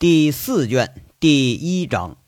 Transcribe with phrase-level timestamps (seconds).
[0.00, 2.18] 第四卷第一章。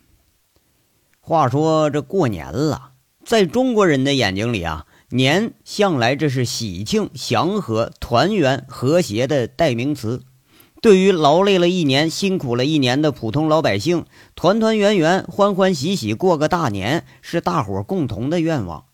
[1.21, 2.91] 话说这过年了，
[3.25, 10.25] 在中国人的眼睛里啊，年向来这是喜庆、祥和、团圆、和谐的代名词。
[10.83, 18.87] 对于劳累了一年、辛苦了一年的普通老百姓，团团圆圆、欢欢喜喜过个大年，是大伙共同的愿望。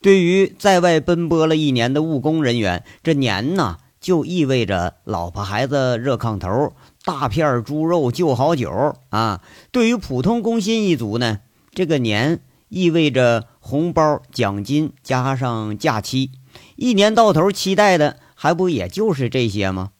[0.00, 6.72] 对于在外奔波了一年的务工人员，这年呢，就意味着老婆孩子热炕头。
[7.04, 9.42] 大片猪肉就好酒啊！
[9.70, 11.40] 对于普通工薪一族呢，
[11.72, 16.30] 这个年意味着红包、奖金加上假期，
[16.76, 19.90] 一年到头期待的还不也就是这些吗？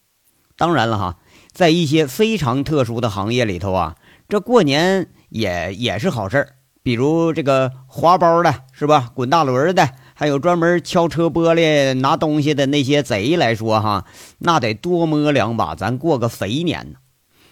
[0.57, 1.19] 当然了哈，
[1.53, 3.97] 在一些非常特殊的行业里头啊，
[4.29, 6.49] 这过年也也是好事儿，
[6.83, 9.11] 比如这个划包的是吧？
[9.15, 9.91] 滚大轮的。
[10.15, 14.07] 还有专门敲车玻璃拿东西的那些贼来说，哈，
[14.39, 16.99] 那得多摸两把，咱过个肥年呢。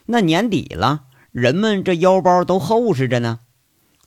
[0.06, 1.02] 那年底了，
[1.32, 3.40] 人们这腰包都厚实着呢。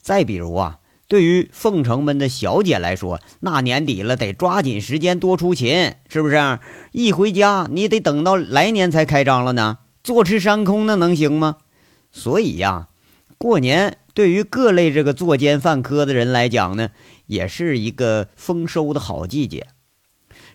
[0.00, 6.58] 再比如啊，对于凤城们的小姐来说，那年底了得抓紧时间多出勤，是不是？
[6.92, 11.56] 一回家你得等到来年才开张了呢，坐吃山空那能行吗？
[12.10, 12.88] 所以呀，
[13.36, 16.88] 过年对于各类这个作奸犯科的人来讲呢。
[17.26, 19.66] 也是一个丰收的好季节。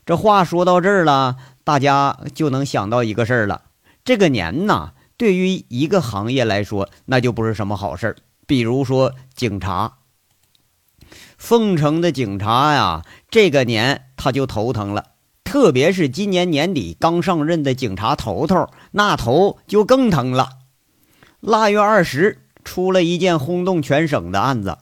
[0.05, 3.63] 这话说到这儿了，大家就能想到一个事儿了：
[4.05, 8.15] 这个年呐，对于一个行业来说，那就不是什么好事儿。
[8.47, 9.97] 比如说警察，
[11.37, 15.07] 凤城的警察呀，这个年他就头疼了。
[15.43, 20.51] 特别是今年年底刚上任的警察头头，那头就更疼了。
[21.41, 24.77] 腊月二十，出了一件轰动全省的案子。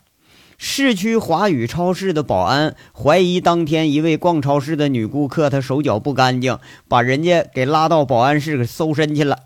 [0.59, 9.39] 市区华宇超市的保安怀疑当天一位逛超市的女顾客，她手脚不干净，把人家给拉到保安室搜身去了。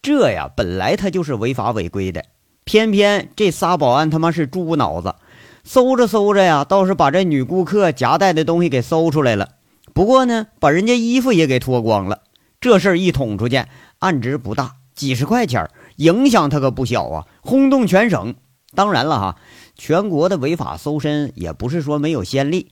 [0.00, 2.24] 这呀，本来他就是违法违规的，
[2.64, 5.16] 偏偏这仨保安他妈是猪脑子，
[5.62, 9.50] 搜着搜着呀，倒是把这女顾客夹带的东西给搜出来了。
[9.92, 12.20] 不过呢，把人家衣服也给脱光了。
[12.60, 13.62] 这事儿一捅出去，
[13.98, 18.34] 案值不大，几十块钱，影响他可不小啊，轰动全省。
[18.74, 19.36] 当然了哈。
[19.76, 22.70] 全国的违法搜身也不是说没有先例，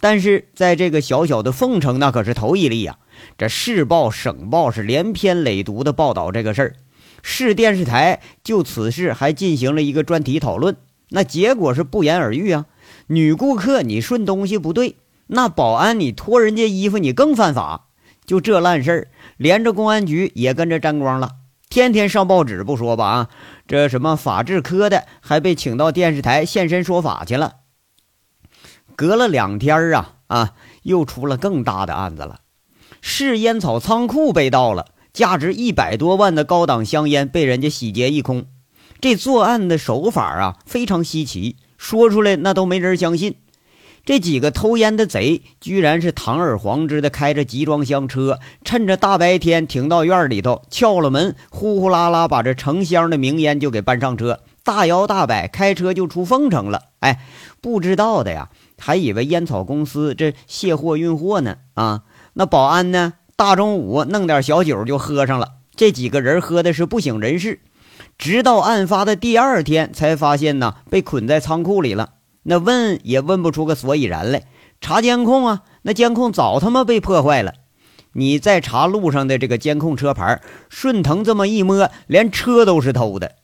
[0.00, 2.98] 但是在这个小小的凤城，那可是头一例呀！
[3.38, 6.74] 这市报、省报是连篇累牍的报道这个事儿，
[7.22, 10.76] 市电视台就此事还进行了一个专题讨论，
[11.08, 12.66] 那结果是不言而喻啊！
[13.06, 14.96] 女顾客你顺东西不对，
[15.28, 17.86] 那保安你脱人家衣服你更犯法，
[18.26, 21.30] 就这烂事儿，连着公安局也跟着沾光了。
[21.72, 23.30] 天天上报纸不说吧啊，
[23.66, 27.54] 这什么法制科的还被请到电视台现身说法去了。
[28.94, 32.40] 隔了两天啊啊，又出了更大的案子了，
[33.00, 38.44] 市烟草仓库被盗了，价值一百多万的高档香烟被人家洗劫一空。
[39.00, 43.36] 这作案的手法啊非常稀奇，说出来那都没人相信。
[44.04, 56.82] 这几个偷烟的贼，居然是堂而皇之的开着集装箱车，趁着大白天停到院里头，撬了门，呼呼啦啦把这成箱的名烟就给搬上车，大摇大摆开车就出凤城了。
[56.98, 57.20] 哎，
[57.60, 61.58] 不知道的呀，还以为烟草公司这卸货运货呢。
[61.74, 62.02] 啊，
[62.32, 67.60] 那保安呢，大中午弄点小酒就喝上了，这几个人喝的是不省人事，
[68.18, 72.14] 直到案发的第二天才发现呢，被捆在仓库里了。
[72.44, 74.44] 那问也问不出个所以然来，
[74.80, 77.54] 查监控啊，那监控早他妈被破坏了。
[78.14, 83.36] 你再查路上的这个监控车牌，顺藤这么一摸，连车都是偷的。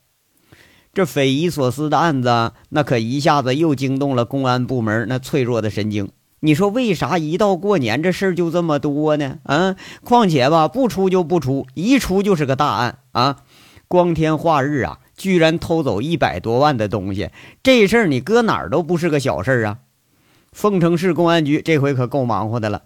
[0.92, 6.10] 这匪夷所思的案子，那可一下子又惊动了公安部门那脆弱的神经。
[6.40, 9.38] 你说为啥一到过年这事儿就这么多呢？
[9.44, 13.38] 啊，况且吧，不出就不出，一出就是个大案啊，
[13.86, 14.98] 光天化日啊。
[15.18, 17.28] 居然偷走一百多万的东西，
[17.62, 19.78] 这事儿你搁哪儿都不是个小事儿啊！
[20.52, 22.84] 凤城市公安局这回可够忙活的了。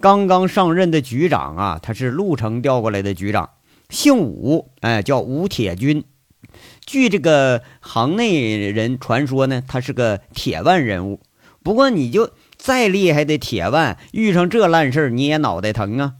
[0.00, 3.50] 刚刚上任的局长啊，他是鹿城调过来的局长，
[3.88, 6.02] 姓武，哎，叫吴铁军。
[6.84, 11.20] 据这个行内人传说呢，他是个铁腕人物。
[11.62, 16.14] 不过你就再厉害的铁腕，遇上这烂事儿你也脑袋疼啊！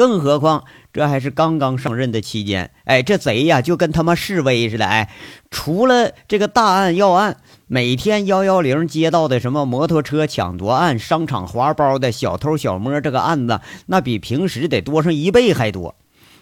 [0.00, 0.64] 更何况。
[0.94, 5.10] 这还是刚刚上任的期间，哎，这贼呀就跟他妈示威似的，哎，
[5.50, 7.36] 除了这个大案要案，
[7.66, 15.94] 每天幺幺零接到的什么摩托车抢夺案、商场划包的小偷小摸这个案子，那比平时得多上一倍还多。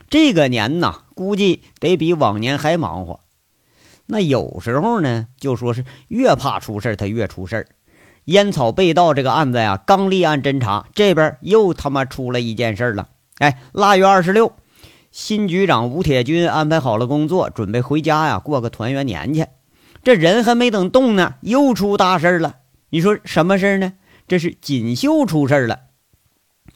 [0.08, 3.18] 这个年呐，估计得比往年还忙活。
[4.06, 7.66] 那有时候呢，就说是越怕出事他越出事
[8.26, 13.08] 烟草被盗这个案子呀，刚立案侦查，这边又他妈出了一件事了。
[13.38, 14.52] 哎，腊月二十六，
[15.12, 19.46] 新局长吴铁军安排好了工作，准备回家呀，过个团圆年去。
[20.02, 22.56] 这人还没等动呢，又出大事了。
[22.90, 23.92] 你说什么事呢？
[24.26, 25.80] 这是锦绣出事了。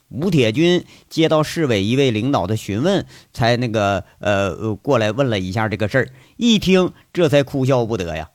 [0.09, 6.09] 吴铁军接到市委一位领导的询问，才那个呃过来问了一下这个事儿。
[6.37, 8.29] 一听，这才哭笑不得呀。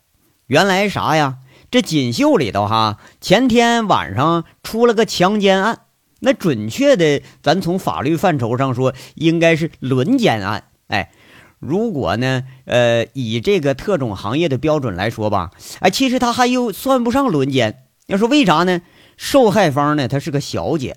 [0.46, 1.38] 原来啥呀？
[1.70, 5.80] 这锦绣里头哈，前天晚上出了个强奸案。
[6.20, 10.64] 那准确的，咱从法律范畴上说，应该是轮奸案。
[10.88, 11.10] 哎，
[11.58, 15.50] 如果呢，呃，以这个特种行业的标准来说吧，
[15.80, 17.84] 哎，其实他还又算不上轮奸。
[18.06, 18.80] 要说为啥呢？
[19.16, 20.96] 受害方呢，她是个小姐。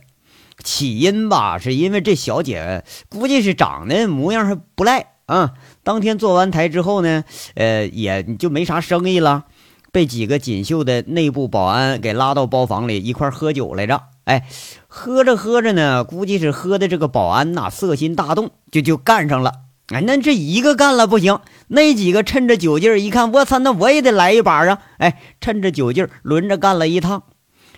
[0.64, 5.54] 起因吧，是因为这小姐估计是长得模样还不赖啊。
[5.84, 7.24] 当天做完台之后呢，
[7.56, 9.46] 呃，也就没啥生意了，
[9.92, 14.04] 被几个锦绣的内部保安给拉到包房里一块喝酒来着。
[14.26, 14.48] 哎，
[14.88, 19.54] 喝着喝着呢，估计是喝的这个保安呐色心大动，就就干上了。
[19.88, 24.82] 哎，那这一个干了不行，那几个趁着酒劲儿一看，我操，那我也得来一把啊！
[25.00, 27.24] 哎，趁着酒劲儿轮着干了一趟。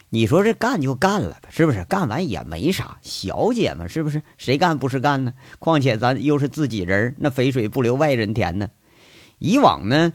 [0.10, 1.84] 你说这干就干了，是不是？
[1.86, 4.22] 干完也没啥，小姐嘛，是不是？
[4.38, 5.34] 谁干不是干呢？
[5.58, 8.68] 况且咱又是自己人，那肥水不流外人田呢。
[9.40, 10.14] 以往呢，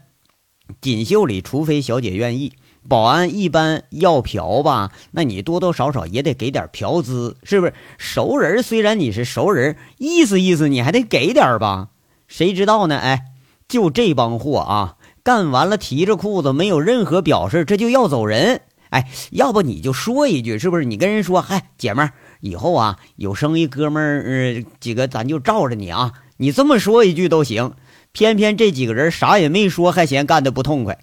[0.81, 2.53] 锦绣里除非小姐愿意，
[2.89, 7.75] 保安一般要嫖吧，那你多多少少也得给点嫖资，是不是？
[7.99, 11.89] 熟人虽然你是熟人，意思意思你还得给点吧？
[12.27, 12.97] 谁知道呢？
[12.99, 13.25] 哎，
[13.69, 18.63] 就这帮货啊，干完了提着裤子，没有任何表示，这就要走人。
[18.91, 20.87] 哎，要不你就说一句，是不是？
[20.87, 26.13] 你跟人说，嗨，姐们儿，以后啊有生意，哥们儿几个咱就罩着你啊。
[26.39, 27.75] 你这么说一句都行。
[28.13, 30.99] 偏偏这几个人啥也没说，还嫌干的不痛快。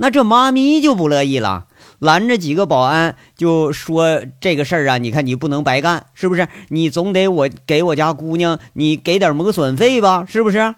[0.00, 1.66] 那这妈咪就不乐意了，
[1.98, 6.46] 拦着几个保安就说这个事儿啊，你看你不能白干，是不是？
[6.68, 10.76] 你总得我给我家姑娘，你给点磨损费吧，是不是？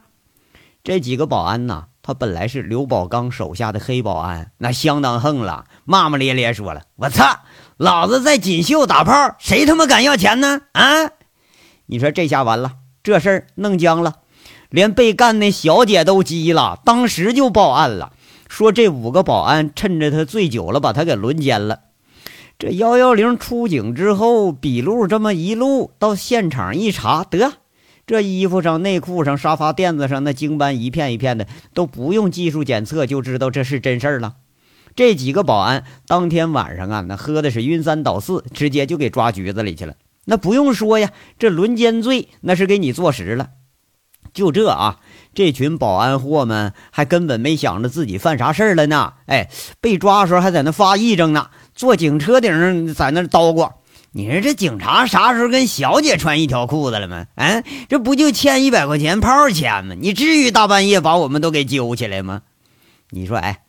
[0.83, 1.85] 这几个保安呐。
[2.03, 7.41] 他本来是刘宝刚手下的黑保安，那相当横了，骂骂咧咧说了：“我操，
[7.77, 10.63] 老子在锦绣打炮，谁他妈敢要钱呢？
[10.73, 11.11] 啊！
[11.87, 14.15] 你说这下完了，这事儿弄僵了，
[14.71, 18.15] 连被干那小姐都急了，当时就报案了，
[18.51, 21.83] 说这五个保安趁着他醉酒了，把他给轮奸了。
[22.59, 27.53] 这幺幺零出警之后，笔录这么一录，到现场一查，得。”
[28.09, 34.35] 这衣服上、内裤上、沙发垫子上那精斑一片一片的，都不用技术检测就知道这是真事儿了。
[34.97, 39.95] 这几个保安当天晚上啊，那喝的是晕三倒四，直接就给抓局子里去了。
[40.25, 43.51] 那不用说呀，这轮奸罪那是给你坐实了。
[44.33, 44.99] 就这啊，
[45.35, 49.15] 这群保安货们还根本没想着自己犯啥事儿了呢。
[49.27, 49.51] 哎，
[49.81, 53.73] 被抓的时候还在那发癔症呢，坐警车顶上在那叨咕。
[54.13, 57.27] 你说这警察啥时候跟小姐穿一条裤子了吗？
[57.37, 59.95] 哎，这不就欠一百块钱炮钱吗？
[59.97, 62.43] 你至于大半夜把我们都给揪起来吗？
[63.11, 63.61] 你说，哎，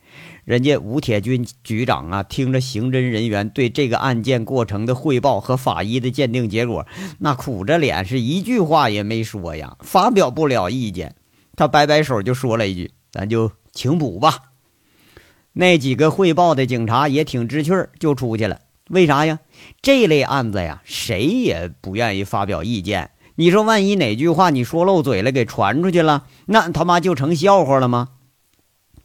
[0.43, 6.85] 人家吴铁军局长啊，听着刑侦人员对这个案件过程的汇报和法医的鉴定结果，
[7.19, 11.15] 那苦着脸是一句话也没说呀，发表不了意见。
[11.55, 14.51] 他摆摆手就说了一句：“咱就请补吧。”
[15.53, 18.61] 那几个汇报的警察也挺知趣儿，就出去了。
[18.89, 19.39] 为啥呀？
[19.81, 23.11] 这类案子呀，谁也不愿意发表意见。
[23.35, 28.09] 你说，万一哪句话你说漏嘴了，给传出去了，那他妈就成笑话了吗？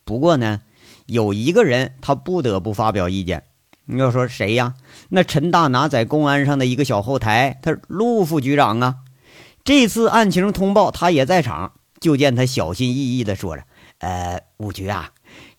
[0.04, 0.60] 不过呢，
[1.06, 3.44] 有一个人他不得不发表意见。
[3.86, 4.74] 你要说谁呀？
[5.08, 8.96] 那陈大拿在公安上的一个小后台，他陆副局长啊。
[9.64, 11.72] 这次案情通报，他也在场。
[11.98, 13.64] 就见他小心翼翼地说着
[13.98, 15.12] ：“呃，五局啊。”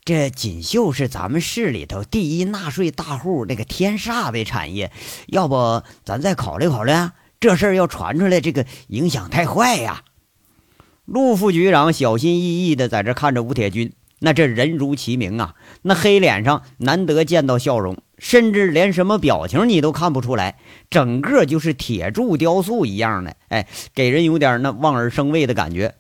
[0.06, 4.92] 这锦绣是咱们市里头第一纳税大户，那个天煞的产业，
[5.28, 7.14] 要不咱再考虑考虑啊？
[7.40, 10.04] 这事儿要传出来，这个影响太坏呀！
[11.06, 20.58] 陆副局长小心翼翼的在这看着吴铁军，那这人如其名啊，那黑脸上难得见到笑容，甚至连什么表情你都看不出来，
[20.90, 25.96] 整个就是铁铸雕塑一样的，哎，给人有点那望而生畏的感觉。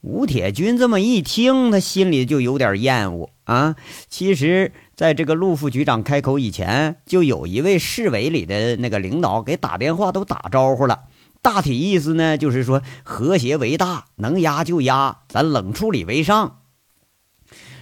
[0.00, 3.74] 吴铁军这么一听，他心里就有点厌恶啊。
[4.08, 11.00] 其实，在这个陆副局长开口以前，就有一位市委里的那个领导给打电话都打招呼了。
[11.42, 16.60] 大体意思呢，就是说和谐为大，能压就压，咱冷处理为上。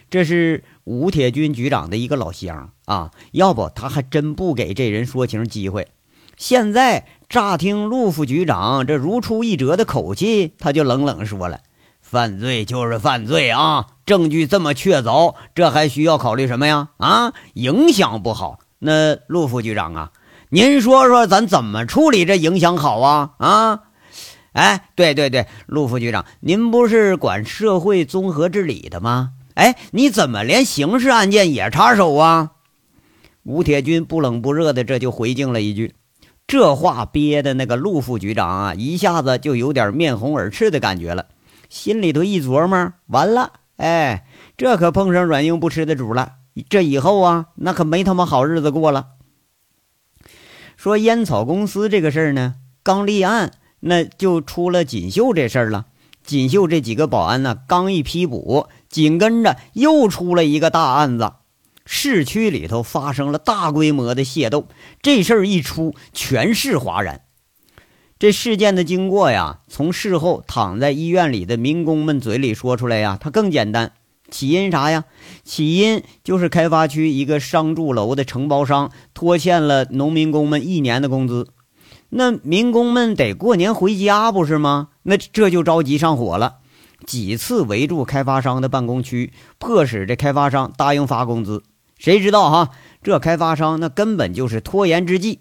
[0.08, 5.88] 这是吴铁军局长的一个老乡啊，要不他还真不给这人说情机会。
[6.36, 11.60] 现在乍听陆副局长这如出一辙的口气，他就冷冷说了。
[12.00, 13.86] 犯罪就是犯罪啊！
[14.06, 16.90] 证据这么确凿，这还需要考虑什么呀？
[16.98, 18.60] 啊，影响不好。
[18.78, 20.12] 那陆副局长啊，
[20.50, 23.32] 您说说咱怎么处理这影响好啊？
[23.38, 23.80] 啊，
[24.52, 29.32] 哎，对对对，陆副局长，您不是管社会综合治理的吗？
[29.56, 32.52] 哎，你怎么连刑事案件也插手啊？
[33.42, 35.94] 吴铁军不冷不热的这就回敬了一句，
[36.46, 41.26] 这话憋的那个陆副局长啊，一下子就有点面红耳赤的感觉了，
[41.70, 44.26] 心里头一琢磨，完了，哎，
[44.58, 46.32] 这可碰上软硬不吃的主了，
[46.68, 49.06] 这以后啊，那可没他妈好日子过了。
[50.76, 55.86] 说烟草公司这个事儿呢，刚立案，那就出了锦绣这事儿了。
[56.22, 61.34] 锦绣这几个保安呢，刚一批捕，紧跟着又出了一个大案子。
[61.84, 64.68] 市区里头发生了大规模的械斗，
[65.02, 67.20] 这事儿一出，全市哗然。
[68.18, 73.92] 这事件的经过呀，从事后躺在医院里的民工们嘴里说出来呀，它更简单。
[74.30, 75.04] 起因啥呀？
[75.44, 81.48] 起因就是开发区一个商住楼的承包商拖欠了农民工们一年的工资，
[82.08, 84.88] 那民工们得过年回家不是吗？
[85.02, 86.60] 那这就着急上火了，
[87.06, 91.62] 几次围住开发商的办公区，迫使这开发商答应发工资。
[91.98, 92.70] 谁知道哈？
[93.02, 95.40] 这开发商那根本就是拖延之计。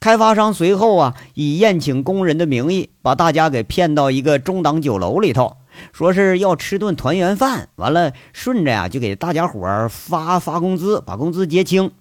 [0.00, 5.58] 开发商随后啊，以宴请工人的名义，把大家给骗到一个中档酒楼里头，
[5.92, 7.68] 说是要吃顿团圆饭。
[7.76, 11.92] 完了，顺着呀，就给大家伙儿发发工资，把工资结清。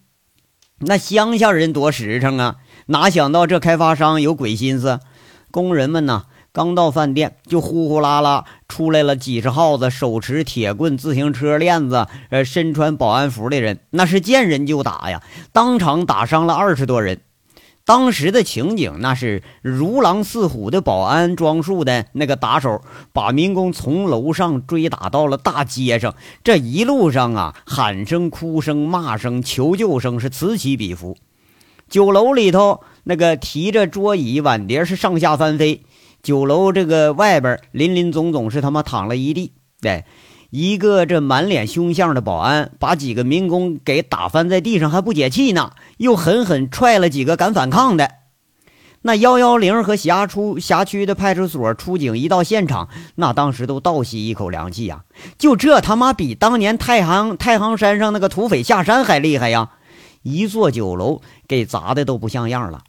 [0.80, 2.56] 那乡下人多实诚啊，
[2.88, 5.00] 哪想到这开发商有鬼心思？
[5.51, 6.24] 工人们呢？
[6.53, 17.19] 刚到饭店，就呼呼啦啦出来了几十号子手持铁棍、自行车链子、呃，身穿保安服的人，那是见人就打呀，当场打伤了二十多人。
[17.83, 26.15] 当时的情景那是如狼似虎的保安装束的那个打手，把民工从楼上追打到了大街上。
[26.41, 31.17] 这一路上啊，喊声、哭声、骂声、求救声是此起彼伏。
[31.89, 35.83] 酒楼里头那个提着桌椅碗碟是上下翻飞。
[36.23, 40.05] 酒楼这个外边林林总总是他妈躺了一地，对，
[40.51, 48.11] 一个这满脸凶相的保安把几个民工给打翻在地上还不解气呢，又狠狠踹了几个敢反抗的。
[49.03, 55.05] 那幺幺零和辖出辖区的派出所出警一到现场，那当时都倒吸一口凉气呀！
[55.39, 59.71] 就这他妈比当年太行太行山上那个土匪下山还厉害呀！
[60.21, 62.83] 一座酒楼给砸的都不像样了，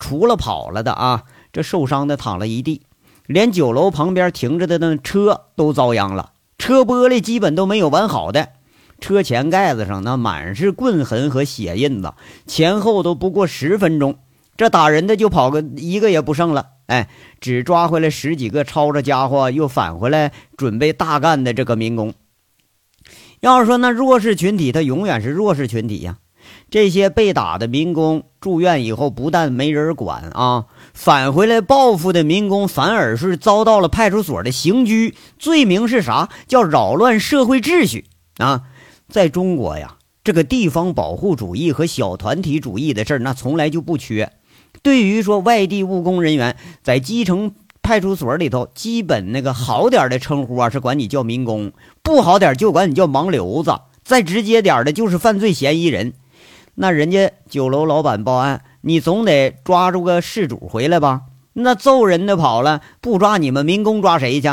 [0.00, 1.24] 除了跑了的啊。
[1.52, 2.82] 这受伤的躺了一地，
[3.26, 8.50] 连酒楼旁边停着的那车都遭殃了，车玻璃基本都没有完好的，
[9.00, 12.14] 车前盖子上那满是棍痕和血印子，
[12.46, 14.18] 前后都不过十分钟，
[14.56, 17.08] 这打人的就跑个一个也不剩了，哎，
[17.40, 22.14] 只抓回来十几个抄着家伙又返回来准备大干的这个民工。
[23.40, 26.18] 要是说那弱势群体，他永远是弱势群体呀。
[26.70, 36.28] 这些被打的民工住院以后，不但没人管啊，返回来报复的民工反而是遭到了派出所的刑拘，罪名是啥？
[36.46, 38.04] 叫扰乱社会秩序
[38.36, 38.64] 啊！
[39.08, 44.30] 在中国呀，这个地方保护主义和小团体主义的事儿，那从来就不缺。
[44.82, 47.52] 对于说外地务工人员在基层
[47.82, 51.70] 派出所里头，基本那个好点的称呼啊，是管你叫民工；
[52.02, 53.72] 不好点就管你叫盲流子；
[54.04, 56.12] 再直接点的，就是犯罪嫌疑人。
[56.80, 61.22] 那人家酒楼老板报案，你总得抓住个事主回来吧？
[61.54, 64.48] 那揍人的跑了，不抓你们民工抓谁去？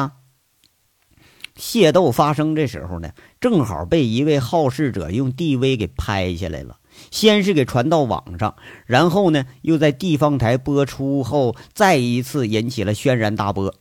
[1.56, 6.78] 械斗发生这时候呢，正好被一位好事者用 DV 给拍下来了。
[7.12, 8.56] 先是给传到网上，
[8.88, 13.76] 然后呢又在地方台播出后，再一次引起了轩然大波。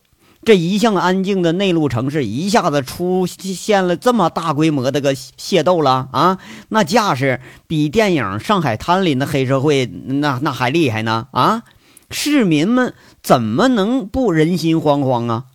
[0.45, 6.37] 这一向安静的内陆城市，一下子出现了这么大规模的个械斗了啊！
[6.69, 11.63] 那架势比电影《上海滩》里的黑社会那那还厉害呢啊！
[12.11, 15.45] 市民们怎么能不人心惶惶啊？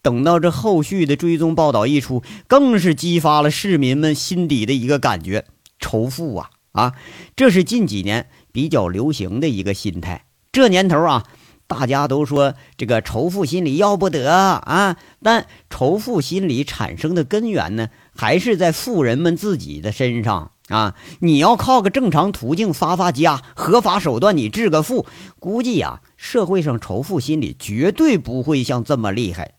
[0.00, 5.44] 等到这后续的追踪报道一出，更是激发了市民们心底的一个感觉：
[5.80, 6.92] 仇富啊啊！
[7.34, 10.26] 这是近几年比较流行的一个心态。
[10.52, 11.24] 这年头啊。
[11.68, 20.94] 大家都说这个仇富心理要不得啊，但仇富心理产生的根源呢，还是在富人们自己的身上啊。
[21.18, 25.06] 你要靠个正常途径发发家，合法手段你致个富，
[25.40, 29.54] 估计呀，社会上仇富心理绝对不会像这么厉害。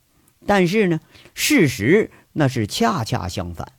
[0.45, 1.01] 但是呢，
[1.33, 3.73] 事实那是恰恰相反。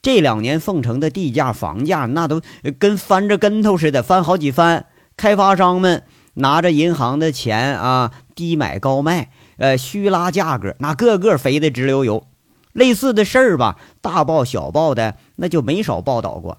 [0.00, 2.40] 这两年凤城的地价、房价那都
[2.78, 6.04] 跟翻着跟头似的，翻好几番，开发商们。
[6.36, 12.26] 拿着银行的钱啊，低买高卖，呃，虚拉价格，那个个肥的直流油。
[12.72, 16.58] 类似的事儿吧，大报小报的那就没少报道过。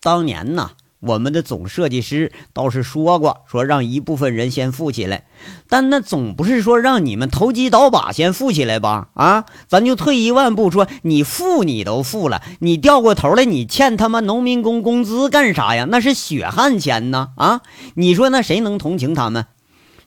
[0.00, 0.72] 当年呢，
[1.06, 5.26] 我们的总设计师倒是说过，说让一部分人先富起来，
[5.68, 9.08] 但那总不是说让你们投机倒把先富起来吧？
[9.14, 15.86] 啊，咱就退一万步说，你富你都富了，你掉过头来，你欠他妈农民工工资干啥呀？
[15.90, 17.30] 那是血汗钱呢！
[17.36, 17.60] 啊，
[17.94, 19.46] 你说那谁能同情他们？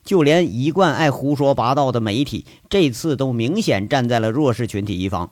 [0.03, 5.31] 就连一贯爱胡说八道的媒体，这次都明显站在了弱势群体一方，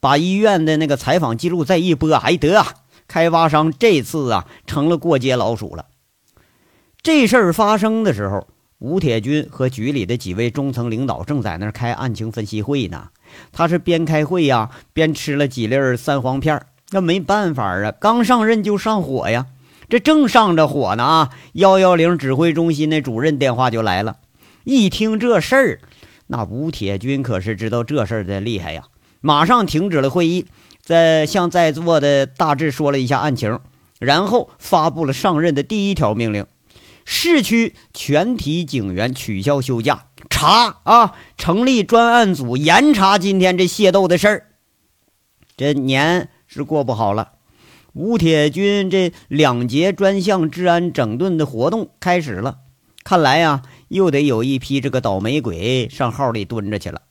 [0.00, 2.60] 把医院的那个采访记录再一播，还得。
[3.08, 5.86] 开发商这次啊成了过街老鼠了。
[7.02, 8.46] 这事儿发生的时候，
[8.78, 13.08] 吴铁军和局里的几位中层领导正在那儿开案情分析会呢。
[13.52, 19.46] 他是边开会呀边吃了几粒三黄片儿那没办法啊，刚上任就上火呀。
[19.88, 24.16] 这正上着火呢啊，幺幺零指挥中心那主任电话就来了。
[24.64, 25.80] 一听这事儿，
[26.26, 28.84] 那吴铁军可是知道这事儿的厉害呀，
[29.20, 30.46] 马上停止了会议。
[30.86, 33.58] 在向在座的大致说了一下案情，
[33.98, 36.46] 然后发布了上任的第一条命令：
[37.04, 44.46] 市区全体警员取消休假，查啊，成立专案组严查今天这械斗的事儿。
[45.56, 47.32] 这年是过不好了，
[47.92, 52.58] 吴铁军这两节专项治安整顿的活动开始了，
[53.02, 57.02] 看来呀，又得有一批这个倒霉鬼上号里蹲着去了。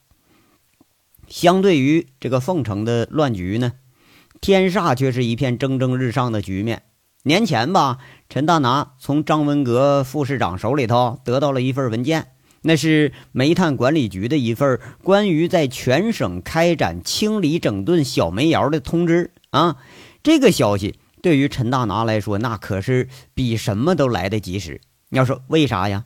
[1.28, 3.74] 相对于这个凤城的乱局呢，
[4.42, 6.84] 天煞却是一片蒸蒸日上的局面。
[7.24, 7.98] 年前吧，
[8.30, 12.28] 陈大拿从张文革副市长手里头得到了一份文件，
[12.62, 19.78] 那是煤炭管理局的一份关于在全省开展清理整顿小煤窑的通知啊。
[20.22, 24.82] 这个消息对于陈大拿来说，那可是比什么都来得及时。
[25.10, 26.06] 你要说为啥呀？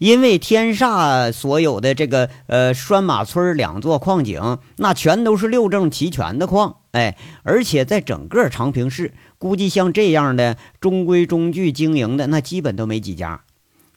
[0.00, 13.42] 因为天煞所有的这个呃拴马村两座矿井，那全都是六证齐全的矿，哎，而且在整个长平市，估计像这样的中规中矩经营的，那基本都没几家。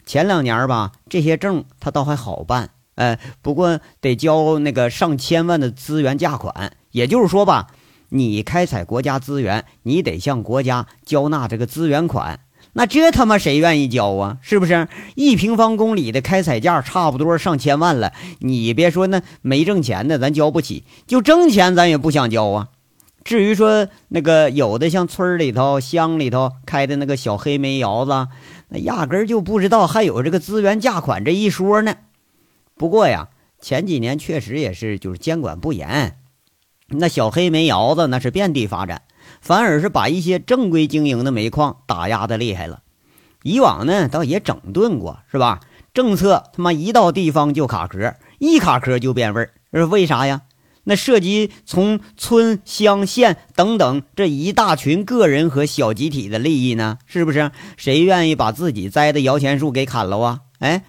[0.05, 7.67] 前两年吧，这些证他倒还好办，哎，不过得交那个上千万的资源价款，也就是说吧，
[8.10, 12.42] 你开采国家资源，你得向国家交纳这个资源款。
[12.75, 14.40] 那这他妈谁愿意交啊？
[14.42, 18.14] 是不是一平方公里的开采价差不多上千万了？
[18.40, 22.70] 你别说那没挣钱的，咱交不起；就挣钱，咱也不想交啊。
[23.24, 28.27] 至于说那个有的像村里头、乡里头开的那个小黑煤窑子，
[28.70, 31.96] 那压根就不知道还有这个资源价款这一说呢。
[32.75, 33.29] 不过呀，
[33.62, 36.18] 前几年确实也是就是监管不严，
[36.88, 39.03] 那小黑煤窑子那是遍地发展。
[39.44, 42.79] 反而是把一些正规经营的煤矿打压的厉害了。
[43.44, 45.60] 以往呢，倒也整顿过，是吧？
[45.94, 50.44] 政策他妈一到地方就卡壳，一卡壳就变味儿，是为啥呀？
[50.86, 57.00] 那涉及从村乡县等等这一大群个人和小集体的利益呢？
[57.06, 57.51] 是不是？
[57.75, 60.40] 谁愿意把自己栽的摇钱树给砍了啊？
[60.60, 60.86] 哎，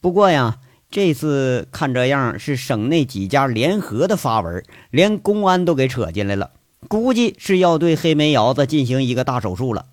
[0.00, 0.58] 不过呀，
[0.92, 6.52] 这次看这样是省内几家联合的发文，连公安都给扯进来了。
[6.88, 9.86] 估计是要对黑煤窑子进行一个大手术了。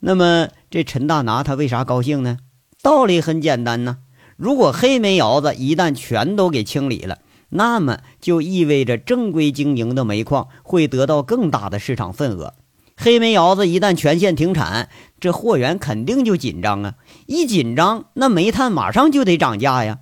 [0.00, 2.38] 那么这陈大拿他为啥高兴呢？
[2.82, 3.98] 道理很简单呢。
[4.36, 12.54] 如果黑煤窑子一旦全都给清理了，那么就意味着正规经营的煤矿会得到更大的市场份额。
[12.98, 14.88] 黑煤窑子一旦全线停产，
[15.20, 16.94] 这货源肯定就紧张啊！
[17.26, 19.98] 一紧张，那煤炭马上就得涨价呀。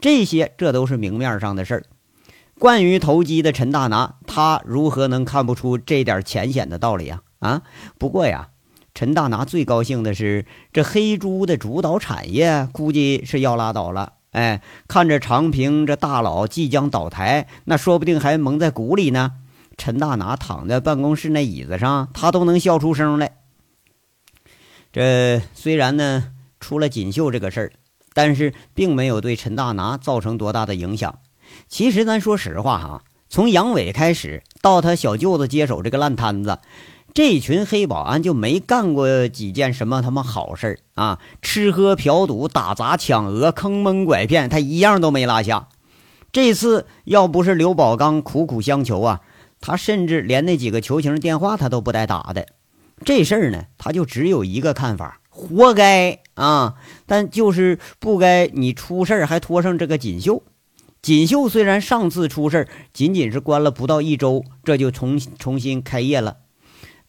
[0.00, 1.84] 这些这都是明面上的事儿。
[2.58, 7.22] 惯于投机的陈大拿，他如何能看不出这点浅显的道理啊？
[7.40, 7.62] 啊！
[7.98, 8.48] 不过呀，
[8.94, 14.14] 陈大拿最高兴的是，这黑猪的主导产业估计是要拉倒了。
[14.30, 19.34] 哎，看着长平这大佬即将倒台，那说不定还蒙在鼓里呢。
[19.76, 23.36] 陈大拿躺在办公室那椅子上，他都能笑出声来。
[24.92, 27.72] 这虽然呢出了锦绣这个事儿，
[28.14, 31.18] 但是并没有对陈大拿造成多大的影响。
[31.68, 36.58] 其实咱说实话哈，从杨伟开始到他小舅子接手这个烂摊子，
[37.14, 41.18] 这群黑保安就没干过几件什么他妈好事啊！
[41.40, 45.68] 吃喝嫖赌、打砸抢讹、坑蒙拐骗，他一样都没落下。
[46.30, 49.22] 这次要不是刘宝刚苦苦相求啊，
[49.60, 52.46] 他甚至连那几个求情电话他都不带打的。
[53.04, 56.74] 这事儿呢，他就只有一个看法：活该啊！
[57.06, 60.42] 但就是不该你出事儿还拖上这个锦绣。
[61.06, 66.38] 锦绣虽然上次出事仅仅是关了不到一周，这就重重新开业了，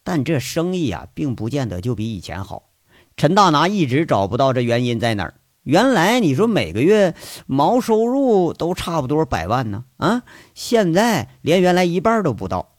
[0.04, 2.68] 但这生意啊，并不见得就比以前好。
[3.16, 5.34] 陈大拿一直找不到这原因在哪儿。
[5.64, 7.16] 原来你说每个月
[7.48, 10.22] 毛收入都差不多百万呢，啊，
[10.54, 12.76] 现在连原来一半都不到。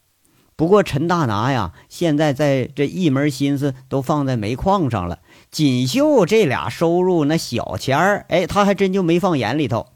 [0.55, 5.19] 不过陈大拿呀，现在在这一门心思都放在煤矿上了，
[5.51, 9.88] 锦绣这俩收入那小钱儿，哎，他还真就没放眼里头。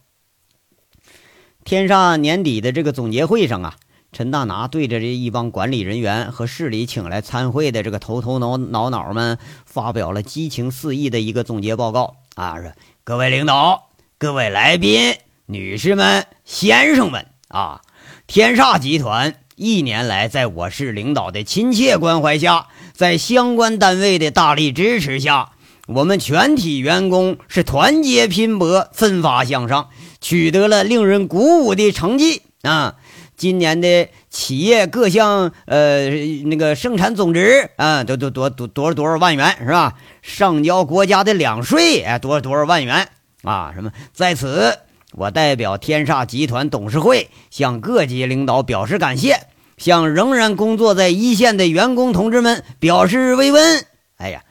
[1.66, 3.76] 天煞年底的这个总结会上啊，
[4.12, 12.74] 陈大拿对着这一帮管理人员和市里请来参会的这个头头脑脑脑们，发表了激情四溢的一个总结报告啊，说
[13.06, 17.82] 各位领导、各位来宾、女士们、先生们啊，
[18.28, 25.52] 天煞集团一年来在我市领导的亲切关怀下，在相关单位的大力支持下，
[25.88, 29.88] 我们全体员工是团结拼搏、奋发向上。
[30.24, 32.96] 取得了令人鼓舞的成绩啊！
[33.36, 36.10] 今年的企业各项呃
[36.46, 39.96] 那个生产总值啊，都都多多多少多少万元是吧？
[40.22, 43.10] 上交国家的两税哎，多少多少万元
[43.44, 43.74] 啊？
[43.76, 43.92] 什么？
[44.14, 44.78] 在此，
[45.12, 53.86] 我代表天煞集团董事会向各级领导表示感谢，向仍然工作在一线的员工同志们表示慰问。
[54.16, 54.42] 哎呀！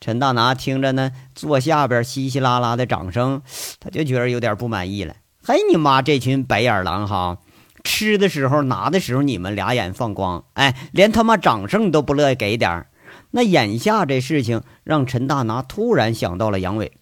[0.00, 3.42] 陈大拿听着呢，坐下边稀稀拉拉的掌声，
[3.80, 5.14] 他就觉得有点不满意了。
[5.42, 7.38] 嘿，你妈这群白眼狼哈！
[7.84, 12.86] 吃的时候拿的时候，你们俩眼放光，哎，连他妈掌声都不乐意给点。
[13.30, 16.92] 那眼下这事情让陈大拿突然想到了杨伟，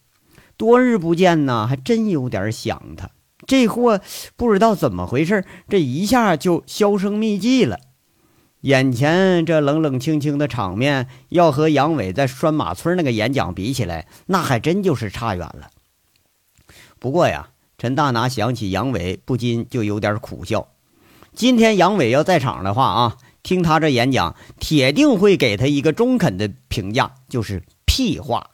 [0.57, 3.11] 多日不见呢，还真有点想他。
[3.47, 4.01] 这货
[4.37, 7.79] 不知道怎么回事，这一下就销声匿迹了。
[8.67, 15.71] 眼前这冷冷清清的场面，要和杨伟在拴马村那个演讲比起来，那还真就是差远了。
[16.99, 20.67] 不过呀，陈大拿想起杨伟，不禁就有点苦笑。
[21.33, 28.51] 今天杨伟要在场的话啊，听他这演讲，铁定会给他一个中肯的评价，就是屁话。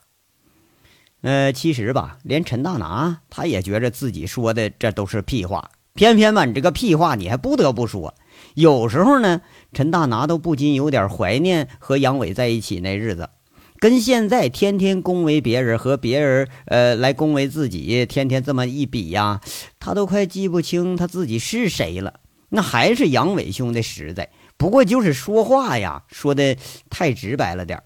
[1.22, 8.12] 呃，其实吧，连陈大拿他也觉着自己说的这都是屁话，偏偏吧，你这个屁话你还不得不说。
[8.52, 9.40] 有时候呢。
[9.72, 13.30] 陈大拿都不禁有点怀念和杨伟在一起那日子，
[13.78, 19.40] 跟现在天天恭维别人和别人呃来恭维自己，天天这么一比呀，
[19.80, 22.20] 他都快记不清他自己是谁了。
[22.50, 26.56] 那还是杨伟兄的实在，不过就是说话呀，说的
[26.90, 27.82] 太直白了点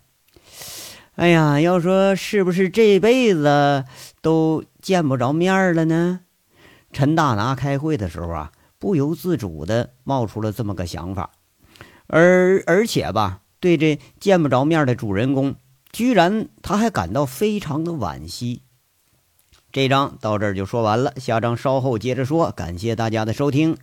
[1.14, 3.84] 哎呀，要说是不是这辈子
[4.20, 6.20] 都见不着面了呢？
[6.92, 11.30] 陈大拿开会的时候啊，不由自主的冒出了这么个想法。
[12.06, 15.56] 而而且吧，对这见不着面的主人公，
[15.92, 18.62] 居然他还感到非常的惋惜。
[19.72, 22.50] 这章到这儿就说完了，下章稍后接着说。
[22.52, 23.76] 感谢大家的收听。